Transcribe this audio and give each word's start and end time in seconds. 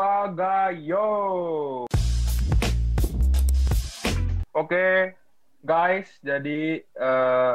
Swagayo. 0.00 1.12
Oke, 4.56 5.12
guys, 5.60 6.08
jadi 6.24 6.80
eh, 6.80 7.52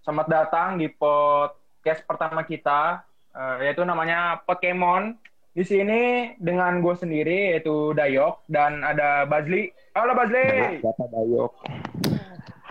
selamat 0.00 0.26
datang 0.32 0.80
di 0.80 0.88
podcast 0.88 2.00
pertama 2.08 2.48
kita, 2.48 3.04
eh, 3.36 3.68
yaitu 3.68 3.84
namanya 3.84 4.40
Pokemon. 4.48 5.20
Di 5.52 5.68
sini 5.68 6.32
dengan 6.40 6.80
gue 6.80 6.96
sendiri 6.96 7.52
yaitu 7.52 7.92
Dayok 7.92 8.48
dan 8.48 8.80
ada 8.80 9.28
Bazli. 9.28 9.68
Halo 9.92 10.16
Bazli. 10.16 10.80
Bapak 10.80 11.12
Dayok. 11.12 11.52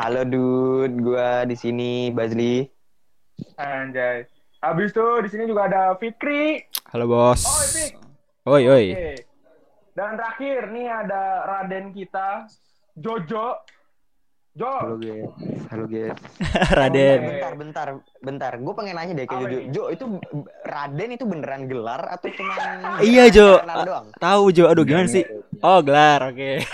Halo 0.02 0.22
Dud, 0.26 0.98
gua 0.98 1.46
di 1.46 1.54
sini 1.54 2.10
Bazli. 2.10 2.66
Anjay. 3.62 4.26
Habis 4.66 4.90
itu 4.90 5.06
di 5.22 5.30
sini 5.30 5.46
juga 5.46 5.70
ada 5.70 5.94
Fikri. 6.02 6.66
Halo 6.90 7.06
bos. 7.06 7.46
Oh, 7.46 7.62
Fik. 7.70 8.00
Oi 8.42 8.66
oi. 8.66 8.86
Dan 9.94 10.18
terakhir 10.18 10.74
nih 10.74 10.89
ada 10.89 11.46
Raden 11.46 11.93
kita, 11.93 12.50
Jojo. 12.98 13.61
Jo. 14.52 14.74
Halo 14.82 14.98
guys. 14.98 15.29
Halo 15.70 15.86
guys. 15.86 16.18
Raden. 16.82 17.20
Oke. 17.21 17.29
Bentar, 17.29 17.54
bentar, 17.54 17.88
bentar. 18.18 18.51
Gue 18.57 18.74
pengen 18.74 18.98
nanya 18.98 19.14
deh 19.14 19.29
ke 19.29 19.36
Apa 19.38 19.46
Jo. 19.70 19.93
itu 19.93 20.06
Raden 20.65 21.10
itu 21.14 21.24
beneran 21.29 21.70
gelar 21.70 22.01
atau 22.10 22.34
cuma 22.34 22.57
Iya, 23.06 23.29
Jo. 23.29 23.62
Tahu 24.18 24.43
Jo, 24.50 24.73
aduh 24.73 24.89
gimana 24.89 25.06
sih? 25.06 25.21
Oh 25.62 25.86
gelar, 25.86 26.34
oke. 26.34 26.65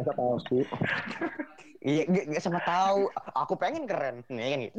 Masa 0.00 0.12
tahu 0.16 0.36
sih? 0.48 0.64
Iya, 1.80 2.04
gak, 2.12 2.24
gak 2.36 2.42
sama 2.44 2.60
tahu. 2.60 3.08
Aku 3.36 3.56
pengen 3.56 3.88
keren. 3.88 4.20
Nih 4.28 4.48
kan 4.52 4.60
gitu. 4.64 4.76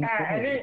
eh 0.00 0.36
ini 0.40 0.54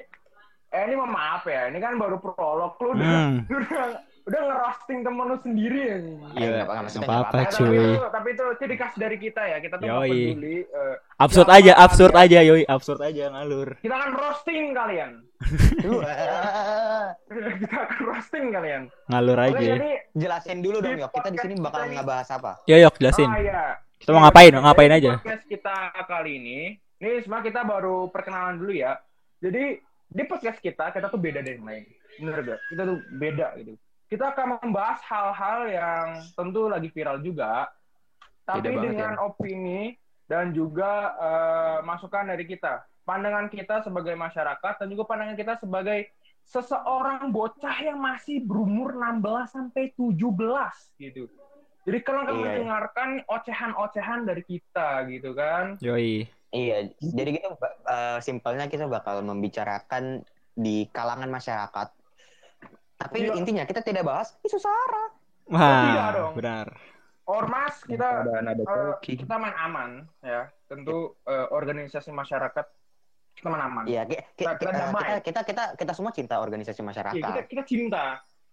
eh 0.69 0.81
ini 0.83 0.93
mau 0.93 1.07
maaf 1.07 1.43
ya 1.43 1.67
ini 1.67 1.77
kan 1.77 1.95
baru 1.95 2.17
prolog 2.17 2.75
lu 2.77 2.87
udah 2.93 3.07
Hmm. 3.07 3.37
udah 3.49 3.85
udah 4.27 4.41
ngerosting 4.43 4.99
temen 4.99 5.23
lu 5.23 5.37
sendiri 5.37 5.79
ya 5.81 5.97
Iya, 6.35 6.47
nggak 6.51 6.65
apa-apa, 6.65 6.81
maksudnya 6.81 6.99
nggak 6.99 7.15
apa-apa, 7.15 7.37
tapi 7.37 7.55
cuy. 7.55 7.77
itu 7.79 8.03
tapi 8.09 8.27
itu 8.29 8.43
ciri 8.57 8.75
khas 8.75 8.93
dari 8.95 9.17
kita 9.17 9.41
ya 9.41 9.57
kita 9.57 9.75
tuh 9.75 9.85
nggak 9.85 9.97
Yoi. 9.97 10.11
peduli 10.29 10.57
eh, 10.61 10.95
Absurd 11.17 11.49
aja, 11.49 11.71
absurd 11.75 12.11
kalian. 12.11 12.27
aja, 12.27 12.39
yoi, 12.43 12.63
absurd 12.67 13.01
aja 13.01 13.23
ngalur. 13.29 13.69
kita 13.77 13.95
akan 13.95 14.11
roasting 14.13 14.63
kalian 14.71 15.11
kita 17.57 17.77
akan 17.77 17.99
roasting 18.03 18.45
kalian 18.49 18.81
Ngalur 19.07 19.37
oke 19.37 19.47
aja. 19.49 19.59
jadi 19.71 19.91
Jelasin 20.13 20.57
dulu 20.59 20.77
dong, 20.79 20.97
Yok. 20.97 21.11
Kita 21.13 21.29
di 21.29 21.37
sini 21.37 21.53
bakal 21.57 21.81
ngebahas 21.87 22.29
apa? 22.31 22.51
Yo 22.65 22.75
yok 22.75 22.95
jelasin. 22.97 23.27
ah 23.27 23.37
ya 23.37 23.61
Kita 23.97 24.09
mau 24.11 24.21
ngapain? 24.23 24.49
Jadi, 24.49 24.59
Ngapain 24.59 24.91
aja? 24.91 25.11
podcast 25.15 25.45
kita 25.47 25.75
kali 26.03 26.31
ini 26.35 26.59
ini 26.97 27.21
sebenarnya 27.21 27.45
kita 27.47 27.61
baru 27.63 28.09
perkenalan 28.09 28.57
dulu 28.57 28.73
ya 28.73 28.97
jadi 29.37 29.77
di 30.07 30.23
podcast 30.25 30.59
kita 30.63 30.91
kita 30.95 31.07
tuh 31.11 31.19
beda 31.19 31.43
dari 31.43 31.59
yang 31.59 31.67
lain 31.67 31.85
bener 32.17 32.37
gak 32.43 32.59
kita 32.71 32.81
tuh 32.87 32.97
beda 33.19 33.47
gitu 33.61 33.73
kita 34.07 34.25
akan 34.31 34.47
membahas 34.63 34.99
hal-hal 35.03 35.59
yang 35.67 36.07
tentu 36.33 36.71
lagi 36.71 36.89
viral 36.91 37.19
juga 37.19 37.67
tapi 38.47 38.63
Beda 38.63 38.79
banget 38.79 38.91
dengan 38.95 39.13
opini 39.19 39.81
dan 40.27 40.55
juga 40.55 41.11
eh, 41.19 41.79
masukan 41.83 42.31
dari 42.31 42.47
kita 42.47 42.87
pandangan 43.07 43.47
kita 43.47 43.83
sebagai 43.87 44.15
masyarakat 44.19 44.73
dan 44.83 44.87
juga 44.91 45.03
pandangan 45.07 45.39
kita 45.39 45.55
sebagai 45.59 46.11
seseorang 46.47 47.31
bocah 47.31 47.75
yang 47.83 47.99
masih 47.99 48.43
berumur 48.43 48.95
16 48.95 49.51
sampai 49.51 49.91
17 49.95 50.15
gitu. 50.99 51.27
Jadi 51.87 51.97
kalian 52.03 52.23
akan 52.23 52.35
Iya, 52.35 52.35
iya. 52.35 52.47
mendengarkan 52.51 53.09
ocehan-ocehan 53.31 54.19
dari 54.27 54.43
kita 54.43 55.07
gitu 55.07 55.31
kan. 55.31 55.79
Yoi. 55.79 56.27
Iya, 56.47 56.77
jadi 56.97 57.29
gitu 57.37 57.47
ba- 57.55 57.75
eh, 57.83 58.17
simpelnya 58.19 58.65
kita 58.65 58.87
bakal 58.87 59.19
membicarakan 59.19 60.23
di 60.53 60.87
kalangan 60.89 61.27
masyarakat. 61.27 61.87
Tapi 62.97 63.17
Iya. 63.21 63.35
intinya 63.35 63.63
kita 63.63 63.81
tidak 63.81 64.03
bahas 64.03 64.33
isu 64.41 64.57
sara. 64.57 65.05
tidak 65.45 65.55
Wah, 65.55 66.11
dong. 66.11 66.33
benar. 66.35 66.67
Ormas 67.23 67.83
kita 67.83 68.23
Coki. 68.57 69.19
kita 69.19 69.35
main 69.35 69.55
aman 69.57 69.89
ya. 70.19 70.47
Tentu 70.65 71.15
eh, 71.23 71.47
organisasi 71.49 72.09
masyarakat 72.09 72.65
kita 73.33 73.47
main 73.47 73.63
aman. 73.63 73.83
Iya, 73.83 74.03
ki- 74.03 74.15
ki- 74.33 74.43
Kita- 74.43 74.55
kita 74.57 74.71
damai. 74.73 75.03
kita, 75.03 75.19
kita 75.21 75.41
kita 75.43 75.63
kita 75.75 75.91
semua 75.93 76.11
cinta 76.11 76.39
organisasi 76.39 76.79
Iya, 76.79 76.87
masyarakat. 76.87 77.15
kita 77.15 77.41
kita 77.45 77.63
cinta. 77.63 78.03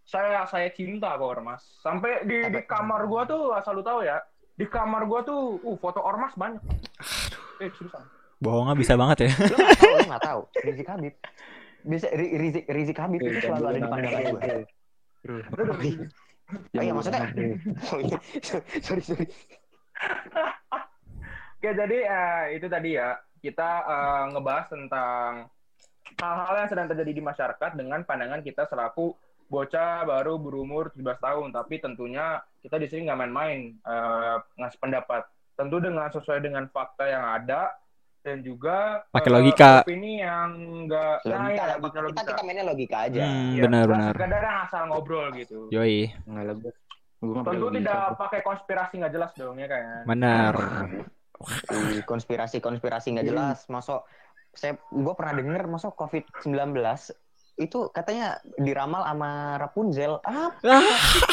Saya 0.04 0.44
saya 0.44 0.68
cinta 0.68 1.14
kok 1.14 1.30
ormas. 1.30 1.62
Sampai 1.80 2.22
di, 2.22 2.36
di 2.44 2.60
Ada- 2.60 2.66
kamar 2.68 3.06
gua 3.06 3.22
tuh 3.24 3.50
asal 3.50 3.74
lu 3.74 3.82
tahu 3.82 4.02
ya. 4.02 4.18
Di 4.52 4.66
kamar 4.68 5.08
gua 5.08 5.24
tuh 5.24 5.58
uh 5.58 5.76
foto 5.76 5.98
ormas 5.98 6.34
banyak. 6.34 6.60
Eh. 7.60 7.70
Bohongnya 8.38 8.74
bisa 8.74 8.94
banget 8.98 9.18
ya. 9.24 9.30
Lu 9.30 9.56
nggak 9.56 9.78
tahu, 9.78 9.94
lu 9.94 10.04
tahu. 10.20 10.40
Rizik 10.64 10.88
Habib. 10.88 11.14
Bisa 11.84 12.06
Ri- 12.10 12.34
Rizik 12.36 12.64
Rizik 12.66 12.98
Habib 12.98 13.20
itu 13.20 13.38
selalu 13.40 13.64
ada 13.64 13.78
di 13.78 13.82
pandangan 13.86 14.22
gue. 14.24 14.40
Oh 16.76 16.82
iya, 16.82 16.92
maksudnya. 16.92 17.24
Sorry 18.84 19.02
sorry. 19.02 19.26
Oke, 21.56 21.70
jadi 21.72 21.98
eh, 22.04 22.44
itu 22.60 22.66
tadi 22.68 23.00
ya 23.00 23.16
kita 23.40 23.70
eh, 23.84 24.22
ngebahas 24.36 24.66
tentang 24.68 25.48
hal-hal 26.20 26.54
yang 26.60 26.68
sedang 26.68 26.86
terjadi 26.92 27.12
di 27.16 27.22
masyarakat 27.24 27.70
dengan 27.72 28.04
pandangan 28.04 28.44
kita 28.44 28.68
selaku 28.68 29.16
bocah 29.48 30.04
baru 30.04 30.36
berumur 30.36 30.92
17 30.92 31.00
tahun, 31.20 31.48
tapi 31.52 31.80
tentunya 31.80 32.40
kita 32.60 32.76
di 32.76 32.86
sini 32.92 33.08
nggak 33.08 33.20
main-main 33.24 33.60
eh, 33.80 34.36
ngasih 34.60 34.78
pendapat. 34.80 35.24
Tentu 35.54 35.76
dengan 35.78 36.06
sesuai 36.08 36.38
dengan 36.40 36.66
fakta 36.68 37.04
yang 37.04 37.24
ada 37.24 37.70
dan 38.20 38.40
juga 38.40 39.04
Pakai 39.08 39.28
eh, 39.28 39.34
logika. 39.34 39.70
opini 39.80 40.18
yang 40.18 40.50
enggak 40.56 41.20
Logika, 41.22 41.36
nah, 41.36 41.48
ya, 41.48 41.74
logika. 41.76 41.84
Kita 41.84 42.00
logika. 42.00 42.22
kita 42.26 42.42
mainnya 42.42 42.64
logika 42.64 42.96
aja. 43.04 43.22
Hmm, 43.22 43.52
Iya, 43.52 43.62
benar 43.62 43.84
benar. 43.84 44.12
Yang 44.16 44.58
asal 44.64 44.82
ngobrol 44.88 45.26
gitu. 45.34 45.58
Yoi. 45.68 46.10
Nggak 46.24 46.44
lebih. 46.48 46.72
Tentu 47.20 47.66
tidak 47.70 47.94
logika. 47.94 48.18
pakai 48.18 48.40
konspirasi 48.42 48.94
nggak 48.98 49.12
jelas 49.12 49.30
dong 49.34 49.56
ya 49.56 49.66
kayaknya. 49.66 49.98
Benar. 50.04 50.54
Ih, 51.68 52.02
konspirasi-konspirasi 52.02 53.06
nggak 53.12 53.26
jelas. 53.26 53.58
Masuk 53.68 54.02
saya 54.50 54.78
gue 54.78 55.14
pernah 55.14 55.34
denger 55.34 55.62
masuk 55.66 55.92
COVID-19 55.94 56.78
itu 57.54 57.78
katanya 57.90 58.34
diramal 58.56 59.02
sama 59.04 59.30
Rapunzel. 59.56 60.18
Ah, 60.22 60.50
Ah, 60.64 60.82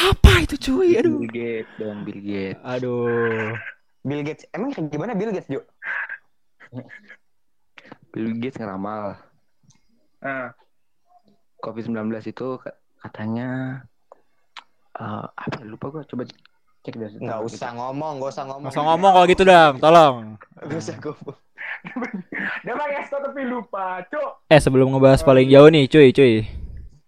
apa 0.08 0.30
itu 0.38 0.54
cuy? 0.56 0.94
Aduh. 0.94 1.18
Bill 1.18 1.30
Gates 1.30 1.72
dong, 1.76 1.98
Bill 2.04 2.20
Gates. 2.20 2.60
Aduh. 2.62 3.58
Bill 4.02 4.22
Gates. 4.26 4.44
Emang 4.50 4.74
kayak 4.74 4.90
gimana 4.90 5.14
Bill 5.14 5.30
Gates, 5.30 5.50
Jo? 5.50 5.62
Bill 8.12 8.28
Gates 8.38 8.58
ngeramal 8.58 9.16
Nah, 10.22 10.54
COVID-19 11.58 11.98
itu 12.22 12.46
ka- 12.62 12.78
katanya 13.02 13.82
eh, 14.94 15.26
apa 15.26 15.54
ya, 15.58 15.66
lupa 15.66 15.90
gua 15.90 16.06
coba 16.06 16.22
cek 16.86 16.94
deh. 16.94 17.10
Nggak 17.18 17.42
usah 17.42 17.74
ngomong, 17.74 18.22
nggak 18.22 18.30
usah 18.30 18.44
ngomong. 18.46 18.62
Nggak 18.62 18.74
usah 18.78 18.84
ngomong 18.86 19.10
kalau 19.18 19.26
gitu 19.26 19.42
dong, 19.42 19.74
tolong. 19.82 20.14
Nggak 20.62 20.78
usah 20.78 20.96
ngomong. 21.02 21.36
dia 22.62 22.74
pakai 22.78 22.96
SK 23.02 23.14
tapi 23.18 23.40
lupa, 23.50 23.84
cuk. 24.06 24.30
Eh 24.46 24.60
sebelum 24.62 24.94
ngebahas 24.94 25.26
paling 25.26 25.50
jauh 25.50 25.70
nih, 25.74 25.90
cuy, 25.90 26.08
cuy. 26.14 26.34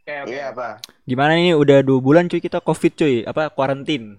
Oke, 0.03 0.15
oke. 0.27 0.35
Iya, 0.35 0.51
apa? 0.51 0.69
Gimana 1.07 1.39
nih 1.39 1.55
udah 1.55 1.87
dua 1.87 2.03
bulan 2.03 2.27
cuy 2.27 2.43
kita 2.43 2.59
covid 2.59 2.99
cuy, 2.99 3.23
apa 3.23 3.47
kuarantin? 3.55 4.19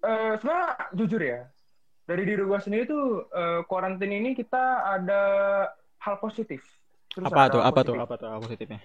Eh, 0.00 0.32
sebenarnya 0.40 0.68
jujur 0.96 1.20
ya, 1.20 1.44
dari 2.02 2.22
diri 2.24 2.42
gue 2.42 2.58
sendiri 2.58 2.84
tuh 2.84 3.04
eh, 3.30 3.60
kuarantin 3.66 4.10
ini 4.10 4.34
kita 4.34 4.62
ada 4.84 5.22
hal 5.98 6.16
positif. 6.18 6.62
Terus 7.08 7.28
Apa 7.28 7.48
tuh? 7.48 7.62
Apa 7.62 7.80
tuh? 7.82 7.94
Apa 7.96 8.14
tuh 8.16 8.28
hal 8.28 8.40
positifnya? 8.40 8.80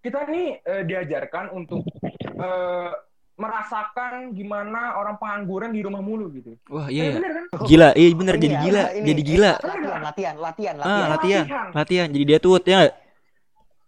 Kita 0.00 0.28
nih 0.28 0.60
eh, 0.60 0.82
diajarkan 0.84 1.52
untuk 1.52 1.84
eh, 2.24 2.90
merasakan 3.34 4.30
gimana 4.30 4.94
orang 4.94 5.18
pengangguran 5.18 5.74
di 5.74 5.82
rumah 5.82 5.98
mulu 5.98 6.30
gitu. 6.30 6.54
Wah 6.70 6.86
Eh, 6.86 6.94
iya 6.94 7.02
ya. 7.10 7.14
bener 7.18 7.32
kan? 7.34 7.44
Gila, 7.66 7.88
iya 7.98 8.06
bener 8.14 8.34
Ini 8.38 8.42
jadi 8.46 8.54
ya, 8.54 8.60
gila, 8.62 8.82
ini. 8.94 9.06
jadi 9.10 9.22
gila. 9.26 9.52
Latihan, 9.58 10.00
latihan, 10.00 10.36
latihan, 10.38 10.74
Ah, 10.78 10.86
latihan. 10.86 11.10
latihan, 11.10 11.42
Latihan. 11.42 11.66
latihan. 11.74 12.08
Jadi 12.14 12.24
dia 12.24 12.38
tuh 12.38 12.52
ya? 12.62 12.80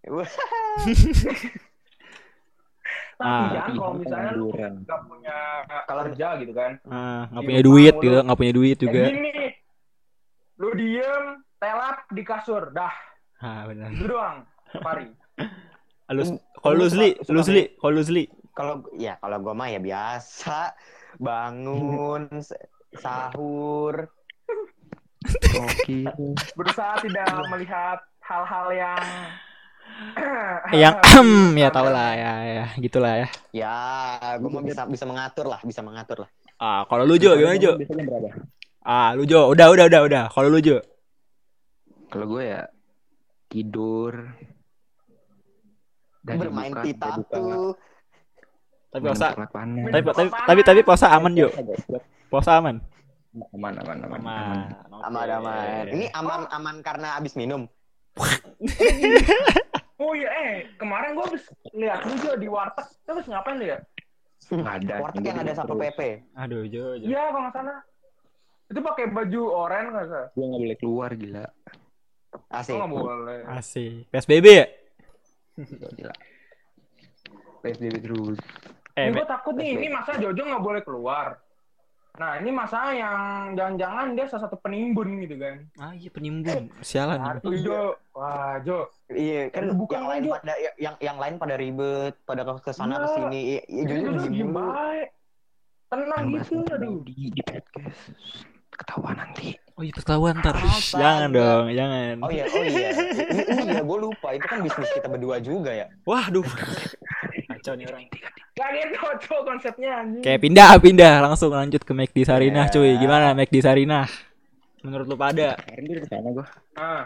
Tapi 3.17 3.25
Ah, 3.27 3.49
kan 3.59 3.71
kalau 3.75 3.95
misalnya 3.97 4.33
lu 4.33 4.53
nggak 4.53 5.01
punya 5.09 5.37
Kalau- 5.89 6.05
kerja 6.07 6.29
gitu 6.37 6.53
kan, 6.53 6.73
Ah, 6.85 7.25
nggak 7.27 7.41
Di 7.41 7.47
punya 7.47 7.63
duit 7.63 7.95
gitu, 7.97 8.17
nggak 8.21 8.39
punya 8.39 8.53
duit 8.53 8.77
juga. 8.77 9.01
gini, 9.09 9.33
lu 10.57 10.69
diem, 10.73 11.25
telap 11.57 12.05
di 12.09 12.23
kasur, 12.23 12.69
dah, 12.71 12.93
Ah 13.39 13.65
benar. 13.65 13.89
itu 13.89 14.05
doang, 14.05 14.45
pari. 14.79 15.09
Kalau 16.57 16.75
lu 16.77 16.87
sli, 16.87 17.17
lu 17.27 17.41
sli, 17.41 17.75
kalau 17.75 17.93
lu 17.93 18.03
sli. 18.03 18.25
Kalau 18.53 18.79
ya 18.95 19.19
kalau 19.19 19.37
gue 19.39 19.53
mah 19.53 19.69
ya 19.69 19.77
biasa 19.77 20.73
bangun 21.17 22.25
sahur 22.95 24.07
Oke. 25.59 26.07
berusaha 26.55 26.95
tidak 27.01 27.27
melihat 27.49 27.99
hal-hal 28.21 28.67
yang 28.71 29.03
Yang 30.75 30.95
ya 31.63 31.69
tau 31.71 31.89
lah 31.89 32.11
ya, 32.15 32.33
ya 32.43 32.67
gitulah 32.79 33.13
ya. 33.23 33.29
ya 33.55 33.77
gue 34.37 34.51
mau 34.51 34.63
bisa 34.63 34.83
bisa 34.87 35.05
mengatur 35.07 35.47
lah 35.47 35.61
bisa 35.63 35.81
mengatur 35.81 36.27
lah 36.27 36.31
Ah, 36.57 36.89
kalau 36.89 37.05
lu 37.05 37.21
Jo 37.21 37.37
gimana 37.37 37.61
Jo? 37.61 37.77
Berapa? 37.77 38.33
Ah, 38.81 39.13
lu 39.13 39.29
Jo, 39.29 39.53
udah 39.53 39.69
udah 39.69 39.85
udah 39.93 40.01
udah. 40.09 40.25
Kalau 40.33 40.49
lu 40.49 40.57
Jo. 40.65 40.81
Kalau 42.09 42.25
gue 42.33 42.49
ya 42.49 42.65
tidur. 43.53 44.33
Dan 46.27 46.43
bermain 46.43 46.75
pita 46.83 47.23
tuh 47.31 47.79
Tapi 48.91 49.05
puasa 49.07 49.31
tapi 49.31 50.03
tapi, 50.49 50.61
tapi 50.65 50.81
puasa 50.83 51.13
aman 51.13 51.37
yuk. 51.37 51.53
Puasa 52.33 52.59
aman. 52.59 52.81
Aman, 53.53 53.77
aman, 53.85 53.97
aman, 54.01 54.21
Aman. 54.25 54.57
Aman 55.05 55.29
aman. 55.29 55.85
Ini 55.93 56.09
aman 56.17 56.49
aman 56.49 56.77
karena 56.81 57.21
abis 57.21 57.37
minum. 57.37 57.69
Oh 59.97 60.13
iya, 60.13 60.29
eh 60.29 60.53
kemarin 60.77 61.17
gua 61.17 61.33
habis 61.33 61.49
lihat 61.73 62.05
lu 62.05 62.15
juga 62.21 62.37
di 62.37 62.49
warteg, 62.53 62.85
terus 63.09 63.25
ngapain 63.25 63.57
lu 63.57 63.65
ya? 63.65 63.79
Ada. 64.53 65.01
Warteg 65.01 65.25
yang 65.25 65.41
ada 65.41 65.53
satpol 65.57 65.81
pp. 65.81 66.01
Aduh, 66.37 66.69
Jo. 66.69 67.01
Iya, 67.01 67.33
kalau 67.33 67.41
nggak 67.49 67.55
salah. 67.57 67.81
Itu 68.67 68.81
pakai 68.85 69.05
baju 69.09 69.41
oranye 69.51 69.89
nggak 69.95 70.07
salah? 70.13 70.29
Gue 70.37 70.45
nggak 70.45 70.63
boleh 70.63 70.77
keluar 70.77 71.11
gila. 71.17 71.47
Asik. 72.53 72.77
Oh 72.77 72.85
nggak 72.85 72.93
boleh. 72.93 73.41
Asik. 73.57 74.05
PSBB 74.13 74.47
ya? 74.53 74.67
Gila. 75.97 76.15
PSBB 77.65 77.95
terus. 78.05 78.39
Eh, 78.97 79.13
gue 79.13 79.27
takut 79.29 79.55
nih, 79.57 79.81
ini 79.81 79.89
masa 79.93 80.21
Jojo 80.21 80.43
nggak 80.45 80.65
boleh 80.65 80.83
keluar. 80.85 81.41
Nah, 82.17 82.41
ini 82.41 82.49
masa 82.49 82.97
yang 82.97 83.17
jangan-jangan 83.53 84.07
dia 84.17 84.25
salah 84.25 84.49
satu 84.49 84.57
penimbun 84.57 85.21
gitu 85.21 85.37
kan. 85.37 85.61
ah 85.77 85.93
iya 85.93 86.09
penimbun. 86.09 86.73
Sialan. 86.81 87.21
Aduh, 87.21 87.53
Jo. 87.61 87.81
Wah, 88.17 88.57
Jo. 88.65 88.89
Iya 89.07 89.53
kan 89.53 89.69
Aduh, 89.69 89.77
bukan 89.77 89.97
yang 90.01 90.09
lain 90.09 90.23
Jo. 90.25 90.31
pada 90.33 90.55
yang 90.81 90.97
yang 90.99 91.17
lain 91.21 91.35
pada 91.37 91.55
ribet, 91.61 92.15
pada 92.25 92.43
ke 92.43 92.53
ke 92.65 92.71
sana 92.73 92.97
Iya. 92.97 93.01
ke 93.01 93.09
sini. 93.13 93.41
Iya, 93.45 93.61
iya, 94.33 94.45
baik. 94.49 95.09
Tenang 95.87 96.25
gitu, 96.35 96.57
aduh. 96.67 96.99
Di, 97.05 97.31
di 97.31 97.41
podcast. 97.45 98.01
Ketahuan 98.77 99.17
nanti. 99.17 99.57
Oh 99.77 99.85
iya 99.85 99.93
ketahuan 99.93 100.41
ntar. 100.41 100.57
Jangan 100.81 101.29
dong, 101.33 101.69
jangan. 101.69 102.15
Oh 102.25 102.31
iya, 102.33 102.45
oh 102.49 102.65
iya. 102.65 102.91
Ini 102.97 103.63
iya, 103.77 103.81
gue 103.85 103.99
lupa. 104.01 104.33
Itu 104.33 104.49
kan 104.49 104.65
bisnis 104.65 104.89
kita 104.93 105.09
berdua 105.09 105.37
juga 105.41 105.69
ya. 105.69 105.87
Waduh. 106.09 106.45
Kacau 107.53 107.77
nih 107.77 107.85
orang. 107.89 108.05
Lagi 108.67 108.81
cocok 108.93 109.41
konsepnya 109.49 109.91
anjing. 110.03 110.23
Kayak 110.23 110.41
pindah, 110.43 110.71
pindah 110.79 111.15
langsung 111.23 111.55
lanjut 111.55 111.83
ke 111.83 111.93
McD 111.93 112.19
Sarinah, 112.23 112.67
Ya. 112.67 112.73
cuy. 112.75 112.99
Gimana 112.99 113.31
McD 113.33 113.63
Sarinah? 113.63 114.07
Menurut 114.83 115.07
lu 115.07 115.17
pada? 115.17 115.55
Udah 115.57 116.03
ke 116.03 116.09
sana 116.09 116.29
gue. 116.31 116.47
Ah. 116.75 117.03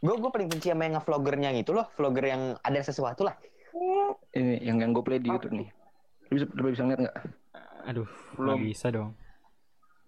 Gue 0.00 0.14
gue 0.16 0.30
paling 0.32 0.48
benci 0.48 0.68
sama 0.68 0.84
yang 0.84 0.96
nge-vloggernya 0.96 1.50
itu 1.52 1.72
loh, 1.72 1.88
vlogger 1.92 2.24
yang 2.26 2.42
ada 2.58 2.80
sesuatu 2.80 3.24
lah. 3.24 3.36
Ini 4.32 4.64
yang 4.64 4.80
yang 4.80 4.90
gue 4.92 5.04
play 5.04 5.20
di 5.20 5.28
YouTube 5.28 5.52
nih. 5.52 5.68
Lu 6.28 6.32
bisa, 6.36 6.46
lu 6.52 6.68
bisa 6.68 6.82
ngeliat 6.84 7.00
nggak? 7.04 7.16
Aduh, 7.84 8.08
Belum. 8.36 8.56
bisa 8.60 8.88
dong. 8.88 9.12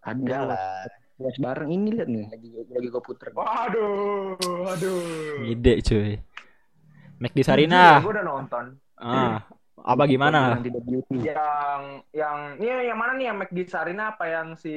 Ada 0.01 0.17
Enggak 0.17 0.43
lah. 0.49 0.61
bareng 1.21 1.71
ini 1.71 1.89
lihat 1.93 2.09
nih. 2.09 2.27
Lagi 2.27 2.49
lagi 2.69 2.89
gue 2.89 3.03
puter. 3.05 3.29
Waduh, 3.33 4.35
waduh. 4.41 5.45
Ide, 5.45 5.75
cuy. 5.85 6.17
McD 7.21 7.39
Sarinah. 7.45 8.01
Gue 8.01 8.13
udah 8.13 8.25
nonton. 8.25 8.65
Ah, 8.97 9.45
apa 9.83 10.03
gimana? 10.07 10.55
Yang 10.55 10.63
tidak 10.71 10.83
beauty. 10.87 11.17
Yang 11.27 11.83
yang 12.15 12.37
ini 12.57 12.71
yang 12.87 12.99
mana 12.99 13.13
nih 13.19 13.27
yang 13.29 13.37
McD 13.37 13.59
Sarina 13.67 14.15
apa 14.15 14.25
yang 14.31 14.55
si 14.55 14.75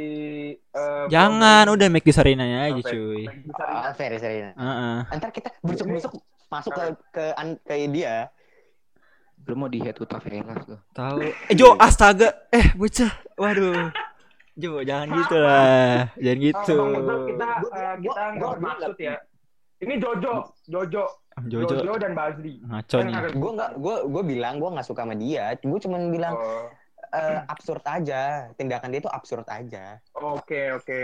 eh, 0.57 1.05
Jangan, 1.07 1.69
Bobby- 1.69 1.75
udah 1.77 1.87
McD 1.93 2.09
Sarinahnya 2.09 2.57
aja, 2.65 2.73
apa 2.73 2.79
ya? 2.81 2.91
cuy. 2.91 3.23
McD 3.29 4.15
Sarina. 4.17 4.49
Ah. 4.53 4.65
Heeh. 4.65 4.97
Ntar 5.17 5.29
kita 5.29 5.49
busuk-busuk 5.61 6.13
masuk 6.45 6.71
ke 6.73 6.83
ke, 7.13 7.23
an- 7.33 7.61
ke 7.61 7.73
dia. 7.89 8.29
Lu 9.45 9.53
mau 9.53 9.69
di 9.69 9.77
head 9.77 9.93
to. 9.93 10.05
Tahu. 10.91 11.17
Eh, 11.21 11.53
Jo, 11.53 11.77
astaga. 11.77 12.49
Eh, 12.49 12.73
bocah. 12.73 13.13
Waduh. 13.37 13.93
Jo, 14.57 14.81
jangan 14.81 15.07
gitu 15.21 15.37
lah. 15.37 16.09
Jangan 16.17 16.39
gitu. 16.41 16.77
Kita 17.29 17.47
eh, 17.75 17.95
kita 18.01 18.21
nggak 18.33 18.49
bermaksud 18.57 18.97
ya. 18.97 19.15
Ini 19.75 19.93
Jojo, 19.99 20.33
Jojo, 20.65 21.03
Jojo 21.35 21.83
Jojo 21.83 21.93
dan 21.99 22.15
Bazri. 22.15 22.63
ngaco 22.63 22.97
nih. 22.97 23.13
Gue 23.35 23.51
nggak, 23.53 23.71
gue 23.75 23.95
gue 24.07 24.23
bilang 24.25 24.55
gue 24.57 24.69
nggak 24.71 24.87
suka 24.87 25.03
sama 25.03 25.15
dia. 25.15 25.51
Gue 25.59 25.79
cuman 25.79 26.07
bilang 26.07 26.33
Oh, 26.33 26.71
eh, 27.11 27.43
absurd 27.45 27.83
aja. 27.83 28.47
Tindakan 28.55 28.89
dia 28.89 29.03
itu 29.03 29.11
absurd 29.11 29.43
aja. 29.45 29.99
Oke 30.15 30.71
oke, 30.71 30.95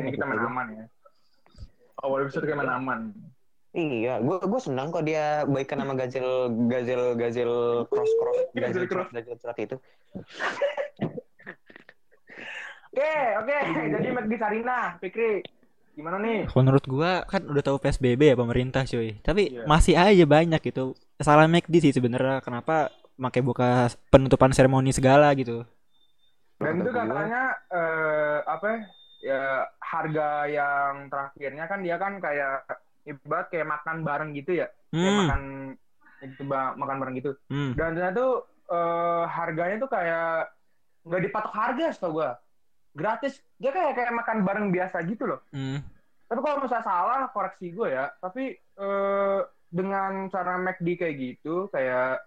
ini 0.00 0.08
kita 0.10 0.24
main 0.24 0.40
aman 0.40 0.66
ya. 0.72 0.84
Awal 2.00 2.24
episode 2.24 2.44
kita 2.44 2.56
main 2.56 2.72
aman. 2.72 3.00
Iya, 3.74 4.22
gue 4.22 4.38
gue 4.40 4.60
senang 4.62 4.88
kok 4.88 5.02
dia 5.02 5.42
baikan 5.44 5.82
sama 5.82 5.92
gazel 5.92 6.30
gazel 6.70 7.18
gazel 7.18 7.52
cross 7.90 8.12
cross 8.16 8.38
gazel 8.54 8.64
Gazel 8.64 8.84
cross. 8.86 9.08
gazel 9.10 9.36
cross 9.36 9.58
itu. 9.58 9.76
Oke 12.94 13.10
oke, 13.42 13.58
jadi 13.90 14.08
McD 14.14 14.32
Sarina, 14.38 14.94
Fikri, 15.02 15.42
gimana 15.94 16.16
nih? 16.18 16.50
Menurut 16.50 16.84
gua 16.84 17.22
kan 17.22 17.42
udah 17.42 17.62
tahu 17.62 17.78
PSBB 17.78 18.22
ya 18.24 18.36
pemerintah 18.36 18.82
cuy. 18.82 19.18
Tapi 19.20 19.42
Iya. 19.52 19.64
masih 19.64 19.94
aja 19.94 20.24
banyak 20.24 20.60
gitu. 20.60 20.92
Salah 21.16 21.46
McD 21.46 21.74
sih 21.80 21.92
sebenarnya 21.92 22.38
kenapa 22.40 22.90
pakai 23.14 23.40
buka 23.40 23.68
penutupan 24.08 24.50
seremoni 24.50 24.90
segala 24.90 25.30
gitu. 25.32 25.62
Dan 26.56 26.78
itu 26.78 26.90
katanya 26.90 27.42
eh, 27.68 28.38
apa 28.44 28.66
ya, 28.66 28.78
ya 29.24 29.42
harga 29.80 30.28
yang 30.46 30.92
terakhirnya 31.06 31.64
kan 31.64 31.78
dia 31.80 31.96
kan 31.96 32.18
kayak 32.18 32.66
ibarat 33.04 33.46
kayak 33.48 33.68
makan 33.68 33.96
bareng 34.00 34.30
gitu 34.32 34.56
ya, 34.56 34.66
kayak 34.88 35.02
Hmm. 35.06 35.18
makan 35.20 35.42
itu 36.22 36.42
ba- 36.42 36.74
makan 36.74 36.96
bareng 36.98 37.16
gitu. 37.16 37.32
hmm. 37.46 37.74
Dan 37.74 37.94
ternyata 37.94 38.16
tuh 38.16 38.34
eh, 38.64 39.24
harganya 39.28 39.76
tuh 39.78 39.90
kayak 39.90 40.50
nggak 41.04 41.22
dipatok 41.22 41.52
harga 41.52 41.86
setahu 41.92 42.12
gua. 42.16 42.30
Gratis. 42.94 43.42
Dia 43.58 43.74
kayak 43.74 43.92
kayak 43.98 44.14
makan 44.14 44.46
bareng 44.46 44.68
biasa 44.70 45.02
gitu 45.04 45.26
loh. 45.26 45.42
hmm. 45.50 45.82
Tapi 46.24 46.40
kalau 46.40 46.64
misalnya 46.64 46.86
salah 46.86 47.20
koreksi 47.34 47.74
gue 47.74 47.88
ya. 47.92 48.08
Tapi 48.22 48.54
eh, 48.56 49.40
dengan 49.68 50.30
cara 50.30 50.54
McD 50.56 50.88
kayak 50.96 51.16
gitu 51.18 51.68
kayak 51.68 52.22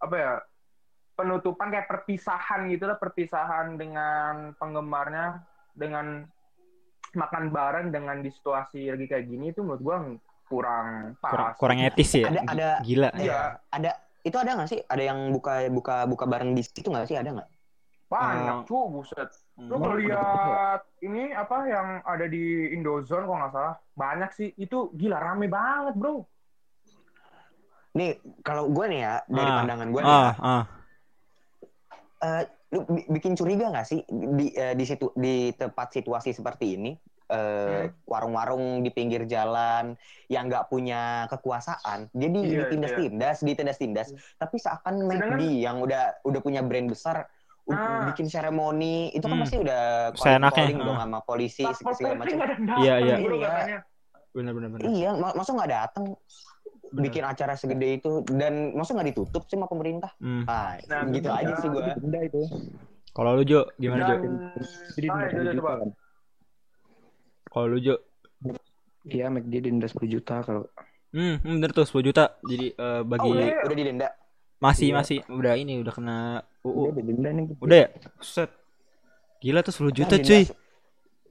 apa 0.00 0.16
ya? 0.16 0.32
Penutupan 1.16 1.72
kayak 1.72 1.88
perpisahan 1.88 2.68
gitu 2.68 2.84
lah, 2.84 3.00
perpisahan 3.00 3.80
dengan 3.80 4.52
penggemarnya 4.60 5.40
dengan 5.72 6.28
makan 7.16 7.48
bareng 7.48 7.88
dengan 7.88 8.20
di 8.20 8.28
situasi 8.28 8.92
lagi 8.92 9.08
kayak 9.08 9.24
gini 9.24 9.48
itu 9.48 9.64
menurut 9.64 9.80
gua 9.80 9.96
kurang 10.46 11.16
Kurang, 11.18 11.52
pas. 11.52 11.58
kurang 11.58 11.78
etis 11.80 12.12
ya. 12.20 12.28
Ada 12.28 12.40
ada 12.46 12.68
Gila. 12.84 13.10
Ya, 13.16 13.58
ada 13.72 13.90
itu 14.22 14.36
ada 14.36 14.50
nggak 14.60 14.68
sih? 14.68 14.80
Ada 14.86 15.02
yang 15.14 15.32
buka 15.32 15.66
buka 15.72 15.96
buka 16.04 16.24
bareng 16.28 16.54
di 16.54 16.62
situ 16.62 16.86
nggak 16.86 17.08
sih? 17.08 17.16
Ada 17.18 17.32
nggak? 17.32 17.48
Banyak 18.06 18.62
Hmm. 18.62 18.66
cu, 18.66 18.78
buset. 18.88 19.30
Lu 19.58 19.76
Hmm. 19.76 19.98
lihat 19.98 20.86
ini 21.02 21.34
apa 21.34 21.66
yang 21.66 21.86
ada 22.06 22.26
di 22.26 22.70
Indozone 22.70 23.26
kalau 23.26 23.38
nggak 23.40 23.52
salah, 23.52 23.74
banyak 23.92 24.30
sih. 24.30 24.48
Itu 24.54 24.94
gila 24.94 25.18
rame 25.18 25.50
banget, 25.50 25.98
Bro. 25.98 26.22
Nih 27.92 28.14
kalau 28.40 28.68
gue 28.68 28.84
nih 28.86 29.00
ya 29.00 29.14
dari 29.26 29.50
Ah, 29.50 29.56
pandangan 29.58 29.88
gue 29.88 30.00
nih, 30.00 30.12
Ah, 30.12 30.20
ya, 30.20 30.32
ah. 30.38 30.64
eh, 32.20 32.42
lu 32.68 32.80
bi- 32.84 33.08
bikin 33.10 33.32
curiga 33.32 33.72
nggak 33.72 33.86
sih 33.86 34.04
di 34.06 34.52
eh, 34.52 34.76
di 34.76 34.84
situ 34.84 35.10
di 35.16 35.50
tempat 35.52 35.90
situasi 35.92 36.30
seperti 36.30 36.78
ini? 36.78 36.92
eh, 37.26 37.90
warung-warung 38.06 38.86
di 38.86 38.90
pinggir 38.94 39.26
jalan 39.26 39.98
yang 40.30 40.46
nggak 40.46 40.70
punya 40.70 41.26
kekuasaan, 41.26 42.06
jadi 42.14 42.38
Iya, 42.38 42.58
ditindas-tindas, 42.62 43.42
ditindas-tindas. 43.42 44.08
Tapi 44.38 44.62
seakan 44.62 44.94
Sedangkan- 45.02 45.34
McD 45.34 45.58
yang 45.58 45.82
udah 45.82 46.22
udah 46.22 46.38
punya 46.38 46.62
brand 46.62 46.86
besar 46.86 47.26
Ah. 47.66 48.06
bikin 48.06 48.26
seremoni 48.26 49.10
itu 49.10 49.20
kan 49.20 49.32
Hmm. 49.32 49.42
pasti 49.42 49.56
udah 49.58 49.82
Seenaknya, 50.14 50.54
calling 50.62 50.78
dong 50.78 50.94
ah. 50.94 51.02
sama 51.02 51.18
polisi 51.20 51.62
Satpol 51.62 51.92
segala 51.92 52.14
macam. 52.16 52.38
Iya, 52.78 52.94
iya. 53.00 53.16
Iya. 53.18 53.78
Bener 54.30 54.52
bener 54.52 54.68
bener. 54.70 54.84
Iya, 54.86 55.10
ma- 55.12 55.34
masa 55.34 55.50
nggak 55.50 55.70
datang 55.72 56.04
bikin 56.88 57.22
acara 57.22 57.52
segede 57.52 57.98
itu 57.98 58.10
dan 58.30 58.70
masa 58.72 58.94
nggak 58.94 59.10
ditutup 59.10 59.42
sih 59.44 59.54
sama 59.54 59.66
pemerintah? 59.66 60.14
Hmm. 60.16 60.46
Ah, 60.46 60.78
Nah, 60.86 61.10
gitu 61.10 61.26
aja 61.26 61.52
sih 61.56 61.66
gua. 61.66 61.90
Denda 61.92 62.20
itu. 62.22 62.40
Kalau 63.10 63.30
lu 63.32 63.42
Jo, 63.42 63.66
gimana 63.74 64.02
Jo? 64.04 64.14
Dan, 64.14 64.32
Jadi 64.92 65.06
denda 65.08 65.26
Jojo, 65.26 65.40
10 65.42 65.58
coba. 65.58 65.70
juta 65.72 65.72
kan. 65.76 65.90
Kalau 67.48 67.66
lu 67.66 67.78
Jo, 67.80 67.94
Iya, 69.04 69.26
McD 69.28 69.54
denda 69.60 69.86
10 69.86 70.06
juta 70.08 70.42
kalau 70.42 70.66
hmm, 71.10 71.38
bener 71.40 71.70
tuh 71.70 71.82
10 71.84 72.02
juta. 72.04 72.34
Jadi 72.42 72.66
eh, 72.70 73.00
bagi 73.02 73.22
Oh, 73.24 73.34
iya. 73.34 73.62
Udah 73.62 73.76
didenda. 73.76 74.08
Masih 74.58 74.88
Iya. 74.88 74.94
masih 74.94 75.16
udah 75.28 75.54
ini 75.54 75.78
udah 75.78 75.92
kena 75.92 76.18
UU. 76.62 76.90
udah 76.90 77.02
denda 77.02 77.30
nih. 77.30 77.44
Udah 77.56 77.78
ya? 77.78 77.88
Set. 78.18 78.50
Gila 79.38 79.60
tuh 79.60 79.72
10 79.74 79.92
juta 79.92 80.14
Nah, 80.14 80.24
cuy. 80.24 80.44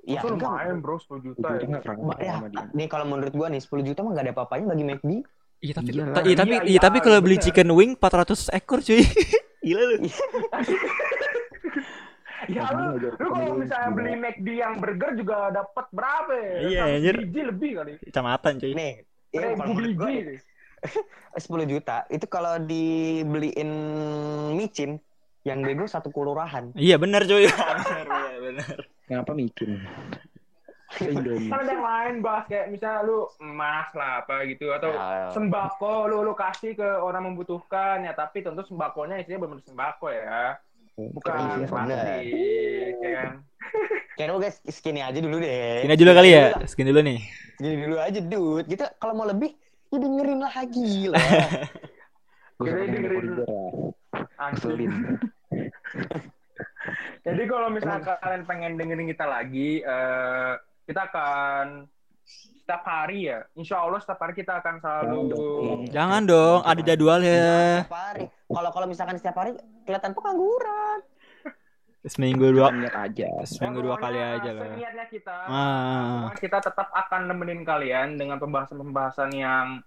Iya, 0.05 0.21
lumayan, 0.21 0.77
bro, 0.79 0.95
10 0.95 1.17
juta 1.19 1.47
10 1.51 1.65
ya. 1.65 1.81
ya, 2.21 2.35
dia. 2.45 2.63
nih 2.71 2.85
kalau 2.85 3.05
menurut 3.05 3.33
gua 3.33 3.49
nih 3.49 3.57
10 3.57 3.81
juta 3.83 3.99
mah 3.99 4.13
nggak 4.13 4.23
ada 4.23 4.33
apa-apanya 4.33 4.65
bagi 4.69 4.85
McD. 4.85 5.11
Iya 5.57 5.73
tapi 5.73 5.89
Iya 5.89 6.03
ta- 6.05 6.21
iya 6.21 6.35
tapi 6.35 6.53
Iya, 6.53 6.61
iya 6.61 6.69
iya, 6.69 6.79
tapi 6.79 6.97
kalau 6.99 7.17
beli 7.19 7.35
bener. 7.35 7.43
chicken 7.43 7.69
wing 7.71 7.91
400 7.95 8.53
ekor 8.53 8.79
cuy. 8.79 9.01
Gila 9.65 9.81
lu. 9.83 9.95
Ya 12.45 12.61
lu, 12.69 13.01
lu 13.01 13.27
kalau 13.27 13.57
misalnya 13.57 13.89
beli 13.89 14.13
McD 14.13 14.47
yang 14.53 14.77
burger 14.77 15.17
juga 15.17 15.49
dapat 15.49 15.85
berapa 15.89 16.29
ya? 16.29 16.53
Iya, 16.61 16.81
anjir. 16.93 17.15
biji 17.23 17.41
lebih 17.41 17.69
kali. 17.73 17.93
Kecamatan 18.03 18.51
cuy. 18.61 18.71
Nih, 18.71 18.93
iya 19.31 19.39
Seribu 19.41 19.57
kalau 19.57 19.73
menurut 19.73 19.93
gua 19.97 20.09
10 21.35 21.71
juta 21.71 22.05
itu 22.07 22.25
kalau 22.29 22.57
dibeliin 22.61 23.69
micin 24.55 24.97
yang 25.45 25.61
bego 25.61 25.85
satu 25.85 26.09
kelurahan. 26.09 26.73
Iya 26.73 26.97
benar 26.97 27.21
cuy. 27.29 27.45
benar 27.49 28.05
benar 28.09 28.35
benar. 28.41 28.77
Kenapa 29.05 29.31
mikin? 29.37 29.85
Indomie. 30.95 31.51
kan 31.51 31.59
ada 31.65 31.71
yang 31.75 31.83
lain 31.83 32.13
bahas 32.23 32.45
kayak 32.47 32.71
misalnya 32.71 33.03
lu 33.03 33.27
emas 33.43 33.89
lah 33.97 34.23
apa 34.23 34.47
gitu 34.47 34.71
atau 34.71 34.95
Ya, 34.95 35.27
sembako 35.35 36.07
lu 36.07 36.17
lu 36.23 36.31
kasih 36.37 36.71
ke 36.77 36.87
orang 36.87 37.27
membutuhkan 37.27 38.05
ya 38.05 38.15
tapi 38.15 38.45
tentu 38.45 38.63
sembakonya 38.63 39.19
isinya 39.19 39.43
benar 39.43 39.59
sembako 39.65 40.07
ya 40.13 40.55
bukan 40.95 41.35
Iya, 41.35 41.67
plastik 41.67 42.95
ya 43.03 43.11
kan 43.11 43.29
Kayaknya 44.15 44.31
lu 44.31 44.39
guys 44.39 44.57
skinny 44.71 45.03
aja 45.03 45.19
dulu 45.19 45.43
deh. 45.43 45.83
Sini 45.83 45.95
dulu 45.99 46.11
kali 46.15 46.29
ya, 46.31 46.55
skin 46.71 46.87
dulu 46.87 47.03
nih. 47.03 47.19
Skinny 47.59 47.75
dulu 47.83 47.95
aja, 47.99 48.19
dude. 48.23 48.63
Kita 48.63 48.95
kalau 48.95 49.11
mau 49.11 49.27
lebih, 49.27 49.51
ya 49.95 50.03
dengerin 50.03 50.41
lagi 50.43 50.91
lah. 51.07 51.27
Gue 52.59 52.71
dengerin-. 52.71 53.39
Ngeselin. 54.35 54.91
Jadi 57.25 57.41
kalau 57.49 57.67
misalnya 57.73 58.15
kalian 58.21 58.43
pengen 58.45 58.77
dengerin 58.77 59.09
kita 59.09 59.25
lagi, 59.25 59.81
eh, 59.81 60.53
kita 60.85 61.09
akan 61.09 61.89
setiap 62.25 62.83
hari 62.85 63.33
ya. 63.33 63.41
Insya 63.57 63.81
Allah 63.81 63.97
setiap 63.97 64.21
hari 64.21 64.33
kita 64.37 64.61
akan 64.61 64.75
selalu. 64.77 65.09
Jangan 65.09 65.25
dong. 65.33 65.79
Jangan 65.89 66.21
dong, 66.29 66.59
ada 66.61 66.81
jadwalnya. 66.85 67.41
Setiap 67.81 67.97
hari. 67.97 68.23
Kalau 68.29 68.69
kalau 68.69 68.87
misalkan 68.87 69.15
setiap 69.17 69.35
hari 69.41 69.51
kelihatan 69.89 70.13
pengangguran. 70.13 70.99
Seminggu 72.05 72.47
dua, 72.51 72.69
Niat 72.69 72.93
aja. 72.93 73.27
seminggu 73.43 73.81
dua 73.81 73.97
kali 73.97 74.13
Pokoknya 74.15 74.37
aja 74.37 74.49
lah. 74.51 74.65
Seniatnya 74.67 75.05
kita. 75.07 75.35
Ah, 75.43 76.29
Pokoknya 76.29 76.37
kita 76.39 76.57
tetap 76.61 76.87
akan 76.91 77.21
nemenin 77.25 77.61
kalian 77.61 78.07
dengan 78.15 78.37
pembahasan-pembahasan 78.37 79.29
yang 79.31 79.81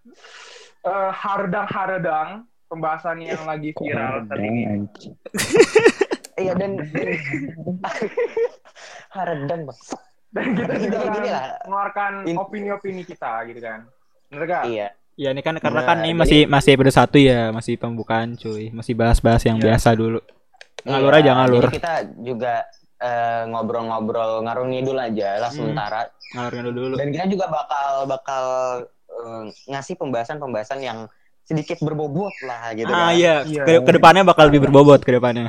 eh, 0.80 1.10
hardang-hardang, 1.12 2.28
pembahasan 2.66 3.18
yang 3.20 3.42
lagi 3.44 3.70
viral 3.72 4.26
ini. 4.34 4.62
Anjing. 4.66 5.14
Iya 6.38 6.54
dan 6.54 6.78
Haredan 9.10 9.60
bang. 9.64 9.78
Dan 10.28 10.46
kita 10.54 10.72
juga 10.76 10.96
Gini- 11.00 11.10
akan 11.10 11.25
lah. 11.26 11.44
mengeluarkan 11.64 12.12
In- 12.25 12.38
opini-opini 12.38 13.02
kita 13.02 13.42
gitu 13.42 13.58
kan. 13.58 13.88
Bener 14.28 14.44
gak? 14.44 14.62
Iya. 14.66 14.88
Ya 15.18 15.28
ini 15.28 15.42
kan 15.42 15.58
karena 15.58 15.82
Nah, 15.82 15.88
kan 15.88 15.98
ini 16.00 16.14
jadi- 16.14 16.20
masih 16.20 16.40
masih 16.46 16.70
episode 16.78 16.94
satu 16.94 17.18
ya, 17.18 17.50
masih 17.50 17.75
pembukaan 17.75 18.38
cuy, 18.38 18.70
masih 18.70 18.94
bahas-bahas 18.94 19.42
yang 19.42 19.58
Iya. 19.58 19.64
biasa 19.66 19.88
dulu. 19.92 20.22
Ngalur 20.85 21.11
Iya, 21.11 21.20
aja 21.20 21.30
ngalur, 21.35 21.62
Jadi 21.62 21.75
kita 21.75 21.92
juga 22.20 22.54
eh, 22.99 23.42
ngobrol-ngobrol 23.47 24.42
ngarung 24.42 24.75
ngidul 24.75 24.99
aja 24.99 25.38
lah 25.38 25.50
Hmm. 25.50 25.70
sementara. 25.70 26.11
ngalurin 26.28 26.66
dulu. 26.68 26.94
Dan 26.99 27.08
kita 27.08 27.25
juga 27.26 27.47
bakal 27.47 27.88
bakal 28.04 28.44
eh, 29.08 29.44
ngasih 29.66 29.94
pembahasan-pembahasan 29.97 30.78
yang 30.78 30.99
sedikit 31.42 31.80
berbobot 31.80 32.35
lah 32.44 32.75
gitu 32.75 32.90
Ah 32.90 33.08
kan. 33.08 33.16
iya, 33.16 33.35
Iya. 33.42 33.62
ke 33.64 33.73
ke 33.80 33.90
depannya 33.94 34.23
bakal 34.23 34.50
lebih 34.50 34.66
berbobot 34.66 35.00
ke 35.00 35.14
depannya. 35.14 35.49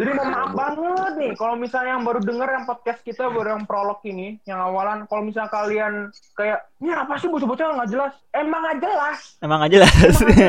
Jadi 0.00 0.10
mohon 0.16 0.32
maaf 0.32 0.52
banget 0.56 1.12
nih 1.14 1.32
kalau 1.36 1.54
misalnya 1.54 1.90
yang 1.92 2.04
baru 2.04 2.20
denger 2.24 2.48
yang 2.48 2.64
podcast 2.64 3.00
kita 3.04 3.28
baru 3.28 3.48
yang 3.54 3.64
prolog 3.68 4.00
ini, 4.02 4.40
yang 4.48 4.56
awalan, 4.58 5.04
kalau 5.04 5.20
misalnya 5.20 5.52
kalian 5.52 5.92
kayak, 6.32 6.64
ini 6.80 6.90
apa 6.90 7.20
sih 7.20 7.28
bocah-bocah 7.28 7.76
nggak 7.76 7.90
jelas? 7.92 8.12
Emang 8.32 8.64
nggak 8.64 8.78
jelas. 8.80 9.18
Emang 9.38 9.60
aja 9.60 9.76
lah, 9.84 9.92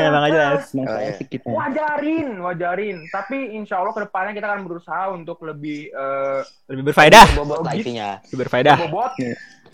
emang 0.07 0.23
aja 0.23 0.41
sih 1.19 1.27
kita. 1.27 1.51
Wajarin, 1.51 2.39
wajarin. 2.39 2.97
Tapi 3.11 3.51
insya 3.51 3.77
Allah 3.77 3.91
ke 3.91 4.07
depannya 4.07 4.31
kita 4.31 4.47
akan 4.47 4.63
berusaha 4.63 5.03
untuk 5.11 5.43
lebih 5.43 5.91
eh, 5.91 6.39
Lebih 6.71 6.95
berfaedah, 6.95 7.25
intinya. 7.75 8.23
lebih 8.31 8.37
berfaedah. 8.47 8.75
bobot 8.87 9.11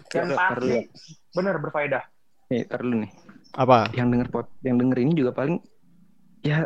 dan 0.10 0.28
pasti 0.34 0.90
bener 1.32 1.56
berfaedah. 1.62 2.04
Nih, 2.50 2.66
tar 2.66 2.82
dulu 2.82 3.06
nih. 3.06 3.12
Apa? 3.54 3.94
Yang 3.94 4.08
denger 4.10 4.28
pot, 4.34 4.48
yang 4.64 4.82
denger 4.82 4.98
ini 4.98 5.14
juga 5.14 5.32
paling 5.36 5.62
ya 6.42 6.66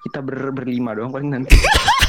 kita 0.00 0.20
ber 0.20 0.52
berlima 0.52 0.94
doang 0.94 1.10
paling 1.10 1.28
nanti. 1.28 1.50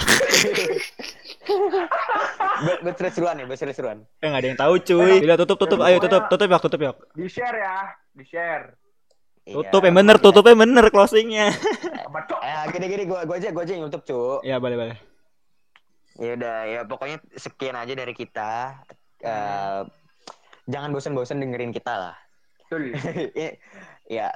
Be- 2.62 2.80
Berseru-seruan 2.86 3.36
ya, 3.42 3.46
berseru-seruan. 3.50 3.98
Eh 4.22 4.28
nggak 4.30 4.42
ada 4.42 4.48
yang 4.48 4.60
tahu 4.60 4.74
cuy. 4.82 5.13
Udah 5.25 5.38
tutup 5.42 5.58
tutup, 5.58 5.80
ayo 5.84 5.98
tutup 5.98 6.30
tutup 6.30 6.48
ya 6.48 6.58
tutup 6.62 6.80
ya. 6.80 6.92
Di 7.18 7.28
share 7.28 7.58
ya, 7.58 7.78
di 8.13 8.24
share. 8.25 8.66
Tutup 9.42 9.82
yang 9.82 9.98
bener, 9.98 10.22
tutupnya 10.22 10.54
bener 10.54 10.86
closingnya. 10.94 11.50
Cok? 12.30 12.40
Eh, 12.46 12.63
gini-gini 12.78 13.04
gua 13.10 13.25
gua 13.25 13.42
aja 13.42 13.50
gua 13.50 13.66
aja 13.66 13.74
yang 13.74 13.90
nutup, 13.90 14.06
Cuk. 14.06 14.46
Ya 14.46 14.62
boleh 14.62 14.78
boleh. 14.78 14.98
Ya 16.22 16.38
udah, 16.38 16.58
ya 16.70 16.80
pokoknya 16.86 17.18
sekian 17.34 17.74
aja 17.74 17.94
dari 17.98 18.13
kita. 18.13 18.78
Eh, 19.25 19.82
jangan 20.70 20.94
bosan-bosan 20.94 21.42
dengerin 21.42 21.74
kita 21.74 21.90
lah. 21.90 22.16
Betul. 22.70 22.94
ya, 23.42 23.50
ya, 24.08 24.28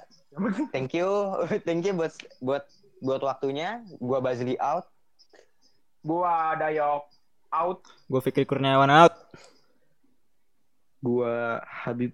thank 0.74 0.98
you, 0.98 1.08
thank 1.70 1.86
you 1.86 1.94
buat 1.94 2.12
buat 2.42 2.66
buat 3.06 3.22
waktunya. 3.22 3.86
Gua 4.02 4.20
Bazli 4.20 4.58
out. 4.58 4.90
Gua 6.06 6.54
Dayok 6.54 7.04
out. 7.50 7.82
Gue 8.06 8.22
Fikri 8.22 8.46
Kurniawan 8.46 8.94
out. 8.94 9.18
Gua 11.02 11.58
Habib 11.66 12.14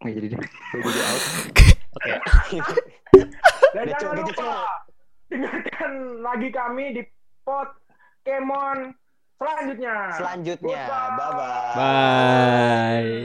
nggak 0.00 0.12
jadi 0.16 0.26
deh. 0.32 0.40
Gua 0.80 0.90
jadi 0.90 1.04
out. 1.04 1.24
Dan 3.68 3.84
Udah, 3.84 3.98
jangan 4.00 4.16
gitu, 4.24 4.40
lupa 4.40 4.56
dengarkan 5.28 5.92
lagi 6.24 6.48
kami 6.48 6.84
di 6.96 7.02
Pokemon 7.44 8.96
selanjutnya. 9.36 9.96
Selanjutnya, 10.16 10.82
Goodbye. 10.88 11.16
bye 11.20 11.30
bye. 11.36 11.74
Bye. 11.76 13.18